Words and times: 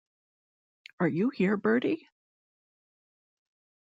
Are 0.99 1.07
you 1.07 1.29
here, 1.29 1.57
Bertie? 1.57 2.07